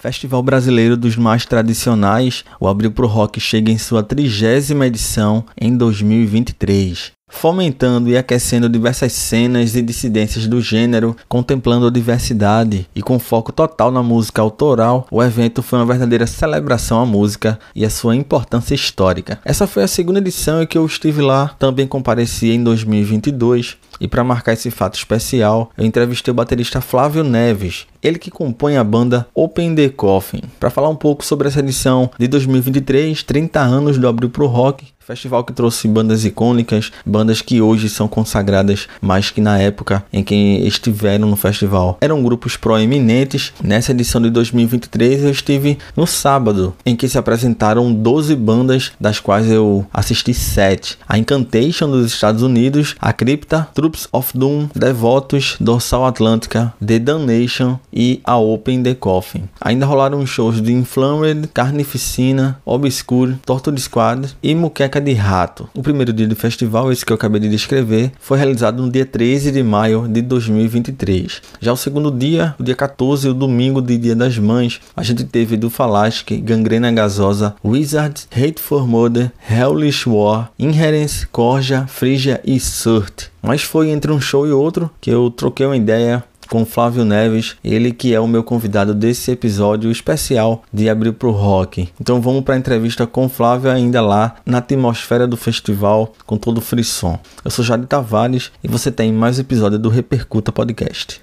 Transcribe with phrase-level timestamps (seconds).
[0.00, 5.76] Festival Brasileiro dos Mais Tradicionais, o Abril Pro Rock chega em sua trigésima edição em
[5.76, 13.18] 2023 fomentando e aquecendo diversas cenas e dissidências do gênero, contemplando a diversidade e com
[13.18, 17.90] foco total na música autoral, o evento foi uma verdadeira celebração à música e a
[17.90, 19.38] sua importância histórica.
[19.44, 24.08] Essa foi a segunda edição em que eu estive lá, também compareci em 2022 e
[24.08, 28.84] para marcar esse fato especial, eu entrevistei o baterista Flávio Neves, ele que compõe a
[28.84, 33.98] banda Open the Coffin, para falar um pouco sobre essa edição de 2023, 30 anos
[33.98, 39.28] do Abril Pro Rock, Festival que trouxe bandas icônicas, bandas que hoje são consagradas mais
[39.28, 41.98] que na época em que estiveram no festival.
[42.00, 43.52] Eram grupos proeminentes.
[43.60, 49.18] Nessa edição de 2023 eu estive no sábado, em que se apresentaram 12 bandas, das
[49.18, 50.96] quais eu assisti 7.
[51.08, 57.80] A Incantation dos Estados Unidos, a Crypta, Troops of Doom, Devotos, Dorsal Atlântica, The Damnation
[57.92, 59.48] e a Open the Coffin.
[59.60, 65.68] Ainda rolaram shows de Inflamed, Carnificina, Obscure, Torture Squad e Muqueca de Rato.
[65.74, 69.06] O primeiro dia do festival, esse que eu acabei de descrever, foi realizado no dia
[69.06, 71.42] 13 de maio de 2023.
[71.60, 75.24] Já o segundo dia, o dia 14, o domingo de Dia das Mães, a gente
[75.24, 82.60] teve do Falasque, Gangrena Gasosa, Wizards, Hate for Murder, Hellish War, Inherence, Corja, Frigia e
[82.60, 83.30] Surt.
[83.42, 87.56] Mas foi entre um show e outro que eu troquei uma ideia com Flávio Neves,
[87.64, 91.88] ele que é o meu convidado desse episódio especial de Abril pro Rock.
[91.98, 96.58] Então vamos para a entrevista com Flávio ainda lá na atmosfera do festival com todo
[96.58, 97.18] o frisson.
[97.44, 101.22] Eu sou Jade Tavares e você tem mais episódio do Repercuta Podcast.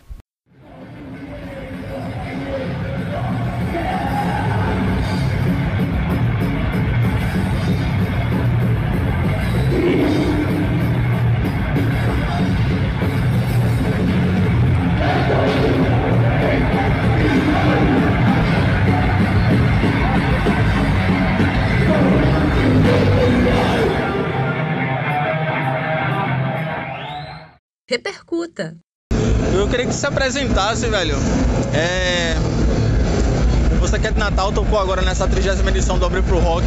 [29.53, 31.15] Eu queria que se apresentasse, velho.
[31.73, 32.35] É...
[33.79, 36.65] Você que é de Natal, tocou agora nessa 30 edição do Abril pro Rock.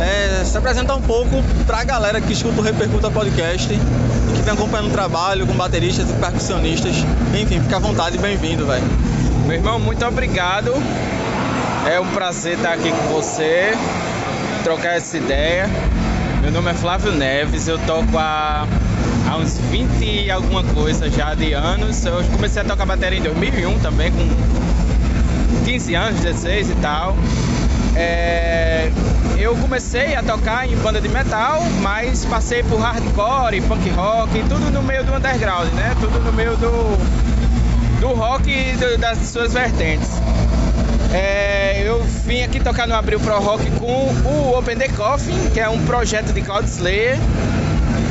[0.00, 0.44] É...
[0.44, 3.78] Se apresentar um pouco pra galera que escuta o Repercuta Podcast e
[4.36, 6.96] que vem acompanhando o trabalho com bateristas e percussionistas.
[7.38, 8.84] Enfim, fica à vontade e bem-vindo, velho.
[9.46, 10.72] Meu irmão, muito obrigado.
[11.86, 13.72] É um prazer estar aqui com você,
[14.62, 15.68] trocar essa ideia.
[16.40, 18.66] Meu nome é Flávio Neves, eu toco há
[19.28, 22.04] há uns 20 e alguma coisa já de anos.
[22.04, 27.16] Eu comecei a tocar bateria em 2001 também, com 15 anos, 16 e tal.
[27.96, 28.90] É,
[29.38, 34.70] eu comecei a tocar em banda de metal, mas passei por hardcore, punk rock, tudo
[34.70, 35.94] no meio do underground, né?
[36.00, 40.10] Tudo no meio do, do rock e do, das suas vertentes.
[41.12, 45.60] É, eu vim aqui tocar no Abril Pro Rock com o Open the Coffin, que
[45.60, 47.16] é um projeto de Cloud Slayer.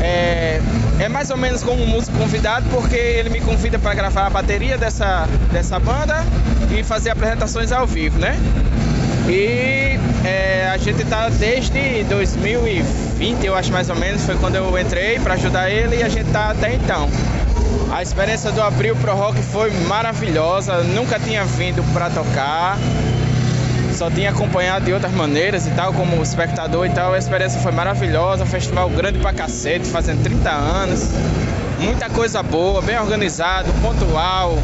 [0.02, 0.62] É,
[1.00, 4.30] é mais ou menos como um músico convidado, porque ele me convida para gravar a
[4.30, 6.24] bateria dessa, dessa banda
[6.72, 8.38] e fazer apresentações ao vivo, né?
[9.28, 14.78] E é, a gente tá desde 2020, eu acho mais ou menos, foi quando eu
[14.78, 17.09] entrei para ajudar ele e a gente tá até então.
[17.92, 22.78] A experiência do Abril Pro Rock foi maravilhosa, nunca tinha vindo para tocar
[23.94, 27.14] só tinha acompanhado de outras maneiras e tal, como espectador e tal.
[27.14, 31.09] A experiência foi maravilhosa, festival grande pra cacete, fazendo 30 anos.
[31.80, 34.58] Muita coisa boa, bem organizado, pontual,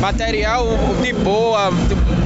[0.00, 0.66] material
[1.02, 1.70] de boa,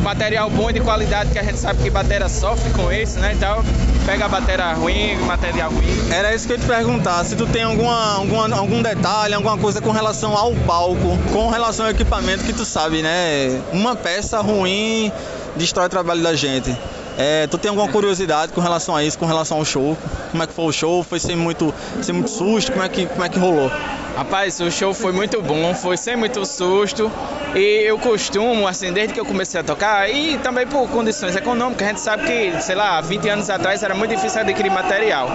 [0.03, 3.32] material bom e de qualidade, que a gente sabe que bateria sofre com isso, né?
[3.32, 3.65] Então,
[4.04, 6.12] pega a bateria ruim, material ruim.
[6.12, 9.56] Era isso que eu ia te perguntar, se tu tem alguma, alguma, algum detalhe, alguma
[9.56, 13.60] coisa com relação ao palco, com relação ao equipamento que tu sabe, né?
[13.72, 15.10] Uma peça ruim
[15.56, 16.76] destrói o trabalho da gente.
[17.18, 19.96] É, tu tem alguma curiosidade com relação a isso, com relação ao show?
[20.30, 21.02] Como é que foi o show?
[21.02, 22.72] Foi sem muito, sem muito susto?
[22.72, 23.70] Como é, que, como é que rolou?
[24.16, 27.10] Rapaz, o show foi muito bom, foi sem muito susto.
[27.54, 31.86] E eu costumo, assim, desde que eu comecei a tocar, e também por condições econômicas,
[31.86, 35.28] a gente sabe que, sei lá, 20 anos atrás era muito difícil adquirir material.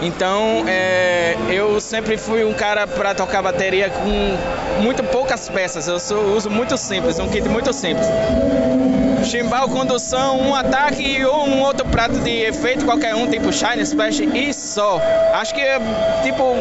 [0.00, 5.86] Então, é, eu sempre fui um cara para tocar bateria com muito poucas peças.
[5.86, 8.06] Eu sou, uso muito simples, um kit muito simples.
[9.24, 14.20] Chimbal, condução, um ataque e um outro prato de efeito, qualquer um, tipo Shine, Splash
[14.20, 15.00] e só.
[15.32, 15.62] Acho que,
[16.22, 16.54] tipo,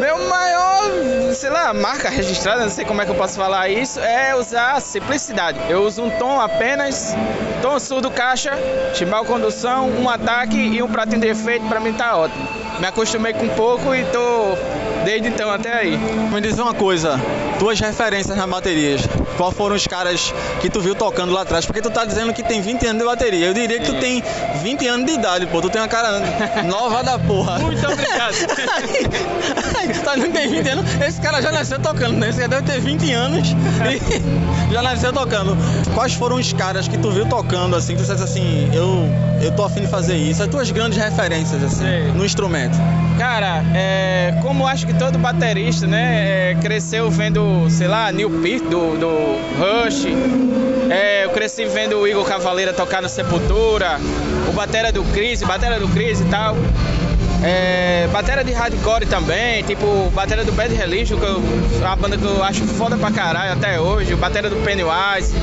[0.00, 0.90] meu maior,
[1.32, 4.80] sei lá, marca registrada, não sei como é que eu posso falar isso, é usar
[4.80, 5.58] simplicidade.
[5.68, 7.14] Eu uso um tom apenas,
[7.62, 8.52] tom surdo caixa,
[8.94, 12.46] chimbal condução, um ataque e um pratinho de efeito, pra mim tá ótimo.
[12.80, 14.56] Me acostumei com pouco e tô
[15.04, 15.96] desde então até aí.
[15.96, 17.18] Me diz uma coisa,
[17.58, 18.96] tuas referências na bateria.
[19.36, 21.66] Qual foram os caras que tu viu tocando lá atrás?
[21.66, 23.46] Porque tu tá dizendo que tem 20 anos de bateria.
[23.46, 24.22] Eu diria que tu tem
[24.62, 25.60] 20 anos de idade, pô.
[25.60, 26.20] Tu tem uma cara
[26.64, 27.58] nova da porra.
[27.58, 28.34] Muito obrigado.
[30.04, 31.00] tá não tem 20 anos.
[31.00, 32.30] Esse cara já nasceu tocando, né?
[32.30, 35.56] Esse cara deve ter 20 anos e já nasceu tocando.
[35.94, 39.08] Quais foram os caras que tu viu tocando, assim, que tu dissesse assim, eu,
[39.42, 40.42] eu tô afim de fazer isso?
[40.42, 42.12] As tuas grandes referências, assim, Sim.
[42.14, 42.76] no instrumento.
[43.18, 48.62] Cara, é, como acho que todo baterista, né, é, cresceu vendo, sei lá, Neil Peart
[48.64, 49.08] do, do
[49.58, 50.06] Rush,
[50.90, 53.98] é, eu cresci vendo o Igor Cavaleira tocar no Sepultura,
[54.48, 56.56] o batera do Chris, batera do Chris e tal.
[57.42, 61.42] É, batera de hardcore também, tipo batera do Bad Religion, que eu,
[61.78, 65.34] uma banda que eu acho foda pra caralho até hoje, batera do Pennywise.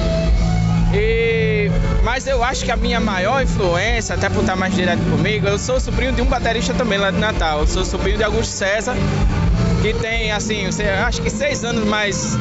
[0.93, 1.71] E,
[2.03, 5.57] mas eu acho que a minha maior influência, até por estar mais direto comigo, eu
[5.57, 7.61] sou sobrinho de um baterista também lá de Natal.
[7.61, 8.95] Eu sou sobrinho de Augusto César,
[9.83, 10.65] que tem assim,
[11.05, 12.37] acho que seis anos mais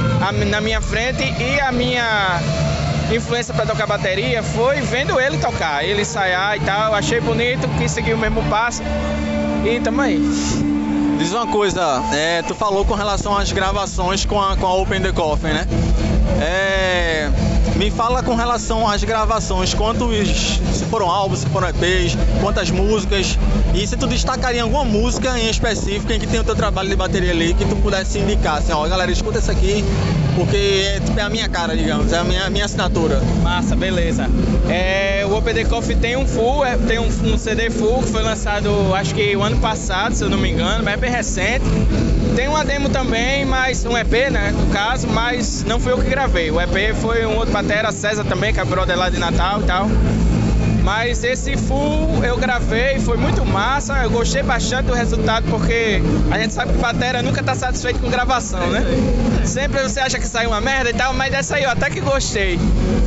[0.46, 2.40] na minha frente e a minha
[3.12, 6.94] influência para tocar bateria foi vendo ele tocar, ele ensaiar e tal.
[6.94, 8.80] Achei bonito, quis seguir o mesmo passo
[9.64, 10.20] e tamo aí.
[11.18, 15.00] Diz uma coisa, é, tu falou com relação às gravações com a, com a Open
[15.00, 15.66] the Coffin, né?
[16.40, 17.28] É,
[17.76, 23.38] me fala com relação às gravações, quantos, se foram álbuns, se foram EPs, quantas músicas,
[23.74, 26.96] e se tu destacaria alguma música em específico em que tem o teu trabalho de
[26.96, 29.84] bateria ali, que tu pudesse indicar, assim, ó, galera, escuta essa aqui,
[30.34, 33.20] porque é, tipo, é a minha cara, digamos, é a minha, minha assinatura.
[33.42, 34.28] Massa, beleza.
[34.68, 38.22] É, o OPD Coffee tem um full, é, tem um, um, CD full que foi
[38.22, 41.64] lançado acho que o ano passado, se eu não me engano, mas é bem recente.
[42.34, 46.08] Tem uma demo também, mas um EP, né, no caso, mas não foi eu que
[46.08, 46.50] gravei.
[46.50, 49.64] O EP foi um outro batera, César também, que é brother lá de Natal e
[49.64, 49.88] tal.
[50.82, 56.38] Mas esse full eu gravei, foi muito massa, eu gostei bastante do resultado porque a
[56.38, 58.82] gente sabe que batera nunca tá satisfeito com gravação, né?
[59.44, 62.00] Sempre você acha que sai uma merda e tal, mas essa aí eu até que
[62.00, 62.58] gostei.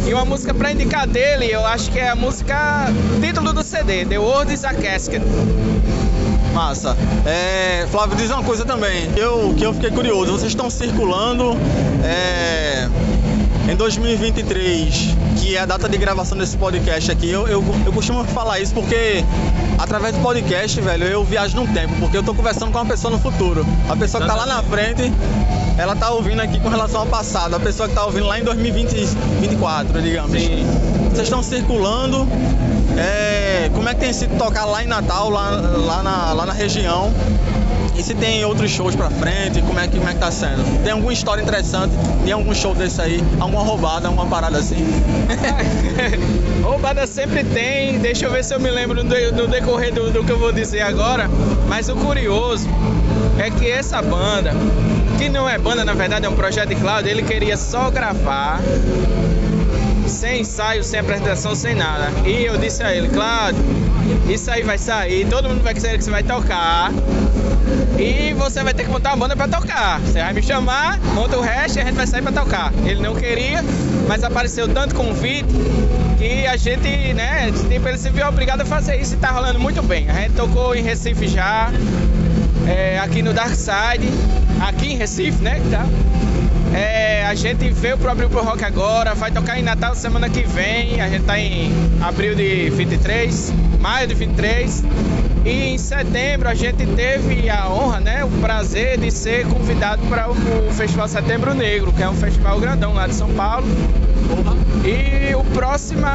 [0.08, 2.86] E uma música pra indicar dele, eu acho que é a música
[3.20, 5.24] título do CD, The World is a Casket.
[6.56, 6.96] Massa.
[7.26, 10.32] É, Flávio, diz uma coisa também, eu, que eu fiquei curioso.
[10.32, 11.52] Vocês estão circulando
[12.02, 12.88] é,
[13.70, 18.24] em 2023, que é a data de gravação desse podcast aqui, eu, eu, eu costumo
[18.24, 19.26] falar isso porque
[19.78, 23.12] através do podcast, velho, eu viajo no tempo, porque eu tô conversando com uma pessoa
[23.12, 23.66] no futuro.
[23.90, 25.12] A pessoa que tá lá na frente,
[25.78, 27.54] ela tá ouvindo aqui com relação ao passado.
[27.54, 30.32] A pessoa que tá ouvindo lá em 2024, digamos.
[30.32, 30.66] Sim.
[31.10, 32.26] Vocês estão circulando.
[32.98, 36.54] É, como é que tem sido tocar lá em Natal, lá, lá, na, lá na
[36.54, 37.14] região?
[37.98, 40.84] E se tem outros shows pra frente, como é que, como é que tá sendo?
[40.84, 41.94] Tem alguma história interessante?
[42.24, 43.24] Tem algum show desse aí?
[43.40, 44.86] Alguma roubada, alguma parada assim?
[46.62, 50.32] roubada sempre tem, deixa eu ver se eu me lembro no, decorrer do, do que
[50.32, 51.30] eu vou dizer agora.
[51.70, 52.68] Mas o curioso
[53.40, 54.52] é que essa banda,
[55.18, 58.60] que não é banda, na verdade é um projeto de Cláudio, ele queria só gravar
[60.26, 62.12] sem ensaio, sem apresentação, sem nada.
[62.28, 63.64] E eu disse a ele, Cláudio,
[64.28, 66.92] isso aí vai sair, todo mundo vai querer que você vai tocar.
[68.00, 70.00] E você vai ter que montar uma banda para tocar.
[70.00, 72.74] Você vai me chamar, monta o resto e a gente vai sair para tocar.
[72.84, 73.64] Ele não queria,
[74.08, 75.54] mas apareceu tanto convite
[76.18, 79.60] que a gente, né, tipo, ele se viu obrigado a fazer isso e tá rolando
[79.60, 80.10] muito bem.
[80.10, 81.70] A gente tocou em Recife já,
[82.68, 84.10] é, aqui no Dark Side,
[84.60, 85.86] aqui em Recife, né, tá?
[86.76, 90.42] É, a gente veio pro Abril Pro Rock agora, vai tocar em Natal semana que
[90.42, 91.00] vem.
[91.00, 94.84] A gente tá em abril de 23, maio de 23.
[95.46, 100.30] E em setembro a gente teve a honra, né, o prazer de ser convidado para
[100.30, 100.36] o
[100.74, 103.66] Festival Setembro Negro, que é um festival grandão lá de São Paulo.
[104.84, 106.06] E o próximo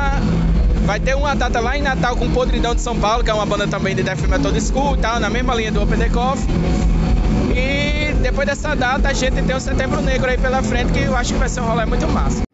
[0.84, 3.46] vai ter uma data lá em Natal com Podridão de São Paulo, que é uma
[3.46, 6.48] banda também de death metal de school, tal, na mesma linha do Open the Coffee.
[7.56, 11.16] E depois dessa data a gente tem o Setembro Negro aí pela frente, que eu
[11.16, 12.49] acho que vai ser um rolê muito massa.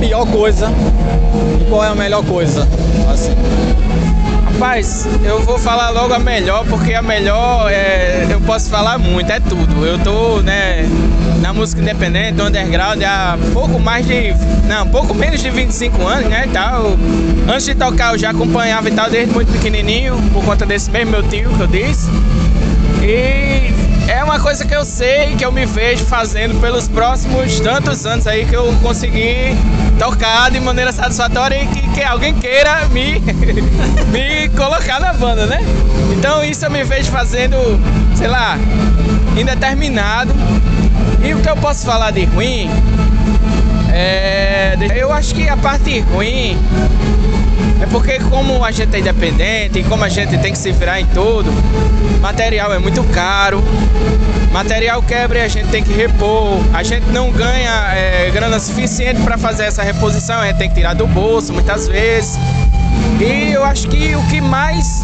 [0.00, 0.68] Pior coisa
[1.60, 2.66] e qual é a melhor coisa?
[3.12, 3.34] Assim.
[4.52, 9.30] Rapaz, eu vou falar logo a melhor, porque a melhor é, eu posso falar muito,
[9.30, 9.86] é tudo.
[9.86, 10.86] Eu tô, né,
[11.40, 14.34] na música independente, underground, há pouco mais de.
[14.66, 16.48] Não, pouco menos de 25 anos, né?
[16.52, 16.96] Tal.
[17.48, 21.12] Antes de tocar, eu já acompanhava e tal, desde muito pequenininho, por conta desse mesmo
[21.12, 22.08] meu tio que eu disse.
[23.02, 23.79] E
[24.10, 28.26] é uma coisa que eu sei, que eu me vejo fazendo pelos próximos tantos anos
[28.26, 29.56] aí que eu consegui
[30.00, 33.20] tocar de maneira satisfatória e que, que alguém queira me,
[34.10, 35.60] me colocar na banda, né?
[36.12, 37.56] Então isso eu me vejo fazendo,
[38.16, 38.58] sei lá,
[39.38, 40.34] indeterminado.
[41.22, 42.68] E o que eu posso falar de ruim
[43.92, 44.76] é.
[44.96, 46.58] Eu acho que a parte ruim
[47.80, 51.00] é porque como a gente é independente e como a gente tem que se virar
[51.00, 51.50] em tudo,
[52.20, 53.62] material é muito caro,
[54.52, 59.20] material quebra e a gente tem que repor, a gente não ganha é, grana suficiente
[59.22, 62.38] para fazer essa reposição, a gente tem que tirar do bolso muitas vezes.
[63.20, 65.02] E eu acho que o que mais,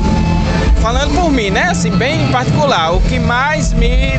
[0.80, 4.18] falando por mim, né, assim, bem em particular, o que mais me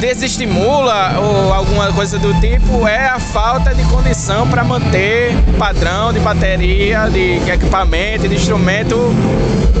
[0.00, 6.20] desestimula ou alguma coisa do tipo é a falta de condição para manter padrão de
[6.20, 8.96] bateria, de equipamento, de instrumento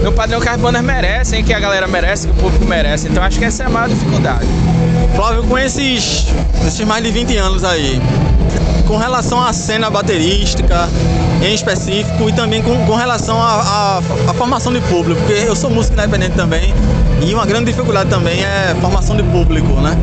[0.02, 3.08] no padrão que as bandas merecem, que a galera merece, que o público merece.
[3.08, 4.46] Então acho que essa é a maior dificuldade.
[5.14, 6.26] Flávio, com esses,
[6.66, 8.00] esses mais de 20 anos aí,
[8.86, 10.88] com relação à cena baterística
[11.42, 14.00] em específico e também com, com relação à
[14.36, 16.74] formação de público, porque eu sou músico independente também
[17.22, 19.96] e uma grande dificuldade também é formação de público, né?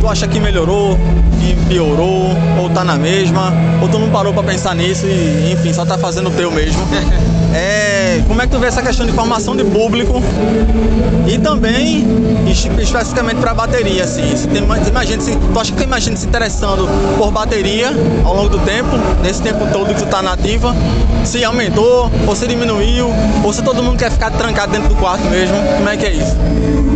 [0.00, 0.98] Tu acha que melhorou,
[1.40, 5.72] que piorou, ou tá na mesma, ou tu não parou para pensar nisso e enfim,
[5.72, 6.82] só tá fazendo o teu mesmo?
[7.54, 10.20] É, como é que tu vê essa questão de formação de público
[11.26, 12.04] e também
[12.50, 14.36] especificamente para bateria, assim?
[14.36, 17.92] Se tem, imagina, se, tu acha que tu imagina se interessando por bateria
[18.24, 18.90] ao longo do tempo,
[19.22, 20.74] nesse tempo todo que tu tá nativa,
[21.24, 23.08] se aumentou, ou se diminuiu,
[23.44, 26.12] ou se todo mundo quer ficar trancado dentro do quarto mesmo, como é que é
[26.12, 26.36] isso?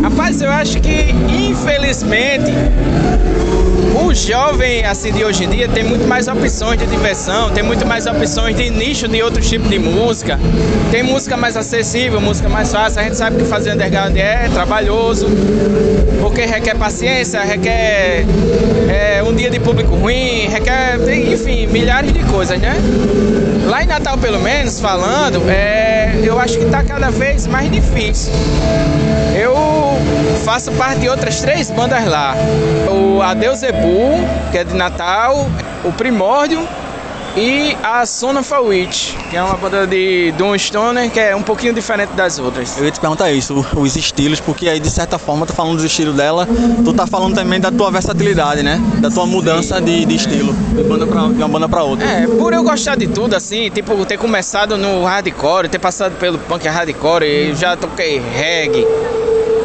[0.03, 2.51] Rapaz, eu acho que infelizmente
[4.09, 7.85] o jovem assim de hoje em dia tem muito mais opções de diversão, tem muito
[7.85, 10.39] mais opções de nicho de outros tipos de música.
[10.89, 13.01] Tem música mais acessível, música mais fácil.
[13.01, 15.27] A gente sabe que fazer underground é trabalhoso,
[16.19, 18.25] porque requer paciência, requer
[18.89, 20.97] é, um dia de público ruim, requer,
[21.31, 22.77] enfim, milhares de coisas, né?
[23.67, 28.33] Lá em Natal, pelo menos, falando, é, eu acho que está cada vez mais difícil.
[29.39, 29.78] Eu
[30.43, 32.35] faço parte de outras três bandas lá.
[32.89, 34.11] O Adeus Ebu,
[34.51, 35.47] que é de Natal,
[35.83, 36.67] o Primórdio
[37.37, 41.73] e a Sona Witch, que é uma banda de Doom Stoner que é um pouquinho
[41.73, 42.77] diferente das outras.
[42.77, 45.85] Eu ia te perguntar isso, os estilos, porque aí de certa forma tu falando dos
[45.85, 46.47] estilos dela,
[46.83, 48.81] tu tá falando também da tua versatilidade, né?
[48.99, 52.05] Da tua mudança de, de estilo, de, banda pra, de uma banda pra outra.
[52.05, 56.37] É, por eu gostar de tudo, assim, tipo, ter começado no hardcore, ter passado pelo
[56.39, 58.85] punk hardcore, eu já toquei reggae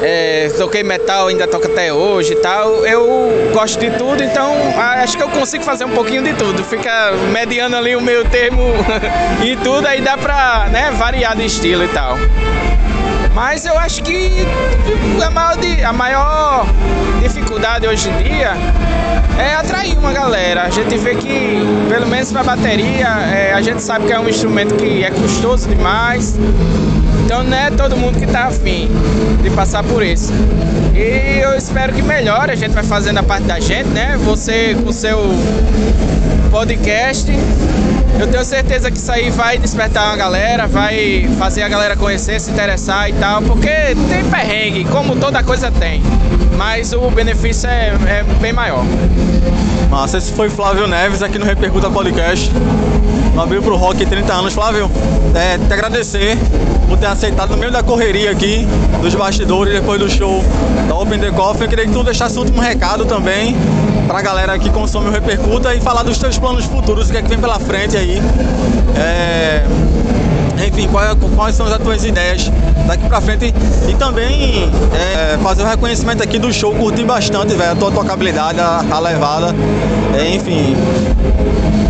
[0.06, 2.84] é, toquei metal, ainda toco até hoje e tal.
[2.84, 4.52] Eu gosto de tudo, então
[5.02, 6.62] acho que eu consigo fazer um pouquinho de tudo.
[6.62, 8.62] Fica mediando ali o meio termo
[9.42, 12.18] e tudo, aí dá pra né, variar de estilo e tal.
[13.32, 14.46] Mas eu acho que
[15.24, 15.56] a maior,
[15.86, 16.66] a maior
[17.22, 18.52] dificuldade hoje em dia
[19.38, 20.64] é atrair uma galera.
[20.64, 21.58] A gente vê que,
[21.88, 25.66] pelo menos para bateria, é, a gente sabe que é um instrumento que é custoso
[25.66, 26.36] demais.
[27.24, 28.88] Então não é todo mundo que está afim
[29.42, 30.32] de passar por isso.
[30.94, 34.18] E eu espero que melhore, a gente vai fazendo a parte da gente, né?
[34.24, 35.18] Você com o seu
[36.50, 37.30] podcast.
[38.20, 42.40] Eu tenho certeza que isso aí vai despertar uma galera, vai fazer a galera conhecer,
[42.40, 43.68] se interessar e tal, porque
[44.08, 46.00] tem perrengue, como toda coisa tem.
[46.56, 48.84] Mas o benefício é, é bem maior.
[49.90, 52.52] Massa, esse foi Flávio Neves aqui no Repercuta Podcast.
[53.34, 54.54] No Abril pro Rock 30 anos.
[54.54, 54.90] Flávio,
[55.34, 56.38] é, te agradecer
[56.88, 58.66] por ter aceitado no meio da correria aqui,
[59.02, 60.44] dos bastidores, depois do show
[60.88, 61.62] da Open The Coffee.
[61.62, 63.56] Eu queria que tu deixasse o último recado também
[64.06, 67.22] pra galera que consome o Repercuta e falar dos teus planos futuros, o que é
[67.22, 68.22] que vem pela frente aí.
[68.96, 69.64] É
[70.66, 72.50] enfim, quais, quais são as tuas ideias
[72.86, 73.54] daqui pra frente
[73.88, 78.60] e também é, fazer o reconhecimento aqui do show, curti bastante, velho, a tua tocabilidade,
[78.60, 79.54] a, a levada,
[80.18, 80.76] é, enfim.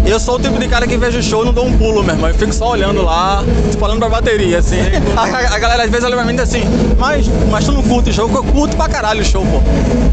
[0.07, 2.03] Eu sou o tipo de cara que vejo o show e não dou um pulo,
[2.05, 2.29] meu irmão.
[2.29, 3.43] Eu fico só olhando lá,
[3.81, 4.77] falando pra bateria, assim.
[5.17, 6.63] A, a, galera às vezes olha pra mim assim,
[6.99, 8.31] mas, mas tu não curte o show?
[8.31, 9.61] Eu curto pra caralho o show, pô.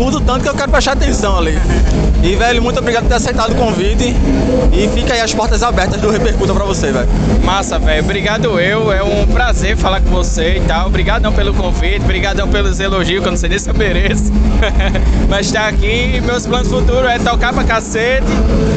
[0.02, 1.60] Curto tanto que eu quero prestar atenção ali.
[2.24, 4.16] E, velho, muito obrigado por ter aceitado o convite.
[4.72, 7.10] E fica aí as portas abertas do Repercuta pra você, velho.
[7.44, 8.04] Massa, velho.
[8.04, 8.92] Obrigado eu.
[8.92, 10.88] É um prazer falar com você e tal.
[10.88, 14.32] Obrigadão pelo convite, obrigadão pelos elogios, que eu não sei nem se eu mereço.
[15.30, 16.22] mas tá aqui.
[16.26, 18.26] Meus planos futuros é tocar pra cacete,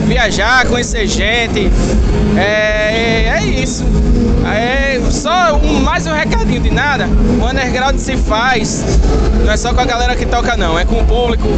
[0.06, 1.70] viajar, conhecer gente.
[2.36, 3.84] É, é isso.
[4.46, 7.08] É só um, mais um recadinho de nada.
[7.40, 8.84] O underground se faz,
[9.44, 11.48] não é só com a galera que toca não, é com o público,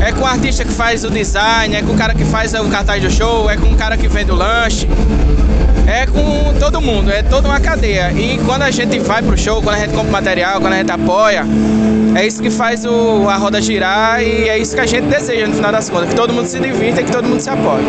[0.00, 2.68] é com o artista que faz o design, é com o cara que faz o
[2.68, 4.88] cartaz do show, é com o cara que vende o lanche.
[5.86, 8.12] É com todo mundo, é toda uma cadeia.
[8.12, 10.90] E quando a gente vai pro show, quando a gente compra material, quando a gente
[10.90, 11.44] apoia,
[12.16, 15.46] é isso que faz o, a roda girar e é isso que a gente deseja
[15.46, 17.84] no final das contas, que todo mundo se divirta e que todo mundo se apoie.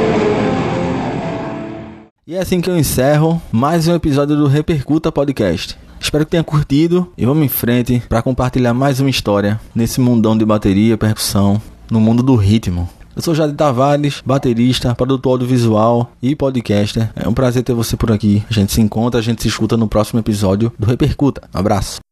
[2.26, 5.78] E é assim que eu encerro mais um episódio do Repercuta Podcast.
[6.00, 10.38] Espero que tenha curtido e vamos em frente para compartilhar mais uma história nesse mundão
[10.38, 12.90] de bateria, percussão, no mundo do ritmo.
[13.16, 17.12] Eu sou Jade Tavares, baterista, produtor audiovisual e podcaster.
[17.16, 18.44] É um prazer ter você por aqui.
[18.50, 21.48] A gente se encontra, a gente se escuta no próximo episódio do Repercuta.
[21.54, 22.04] Um abraço.